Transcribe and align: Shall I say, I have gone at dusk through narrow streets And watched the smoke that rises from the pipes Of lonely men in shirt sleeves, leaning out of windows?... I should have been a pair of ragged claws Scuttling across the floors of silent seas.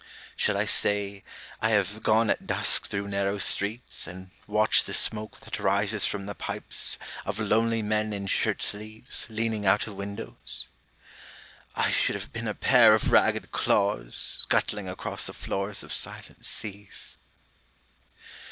Shall 0.35 0.57
I 0.57 0.65
say, 0.65 1.23
I 1.61 1.69
have 1.69 2.01
gone 2.01 2.31
at 2.31 2.47
dusk 2.47 2.87
through 2.87 3.07
narrow 3.07 3.37
streets 3.37 4.07
And 4.07 4.31
watched 4.47 4.87
the 4.87 4.95
smoke 4.95 5.39
that 5.41 5.59
rises 5.59 6.07
from 6.07 6.25
the 6.25 6.33
pipes 6.33 6.97
Of 7.23 7.39
lonely 7.39 7.83
men 7.83 8.11
in 8.11 8.25
shirt 8.25 8.63
sleeves, 8.63 9.27
leaning 9.29 9.63
out 9.67 9.85
of 9.85 9.93
windows?... 9.93 10.69
I 11.75 11.91
should 11.91 12.15
have 12.15 12.33
been 12.33 12.47
a 12.47 12.55
pair 12.55 12.95
of 12.95 13.11
ragged 13.11 13.51
claws 13.51 14.15
Scuttling 14.15 14.89
across 14.89 15.27
the 15.27 15.33
floors 15.33 15.83
of 15.83 15.91
silent 15.93 16.47
seas. 16.47 17.19